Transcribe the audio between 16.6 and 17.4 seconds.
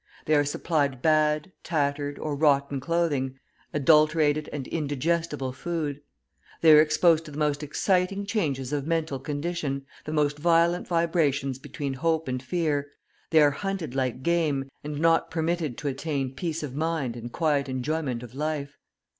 of mind and